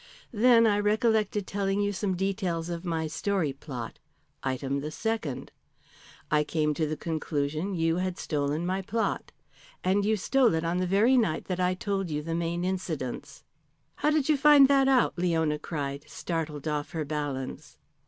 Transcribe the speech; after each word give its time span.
Then 0.33 0.65
I 0.65 0.79
recollected 0.79 1.45
telling 1.45 1.79
you 1.79 1.93
some 1.93 2.17
details 2.17 2.69
of 2.69 2.83
my 2.83 3.05
story 3.05 3.53
plot 3.53 3.99
item 4.41 4.79
the 4.81 4.89
second. 4.89 5.51
I 6.31 6.43
came 6.43 6.73
to 6.73 6.87
the 6.87 6.97
conclusion 6.97 7.75
you 7.75 7.97
had 7.97 8.17
stolen 8.17 8.65
my 8.65 8.81
plot. 8.81 9.31
And 9.83 10.03
you 10.03 10.17
stole 10.17 10.55
it 10.55 10.63
on 10.63 10.79
the 10.79 10.87
very 10.87 11.17
night 11.17 11.45
that 11.45 11.59
I 11.59 11.75
told 11.75 12.09
you 12.09 12.23
the 12.23 12.33
main 12.33 12.63
incidents." 12.65 13.43
"How 13.97 14.09
did 14.09 14.27
you 14.27 14.37
find 14.37 14.67
that 14.69 14.87
out?" 14.87 15.19
Leona 15.19 15.59
cried, 15.59 16.09
startled 16.09 16.67
off 16.67 16.93
her 16.93 17.05
balance. 17.05 17.77